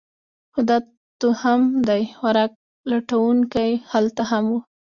خو 0.53 0.61
دا 0.69 0.77
توهم 1.21 1.61
دی؛ 1.87 2.03
خوراک 2.17 2.51
لټونکي 2.91 3.69
هلته 3.91 4.21
هم 4.31 4.45
وو. 4.51 4.59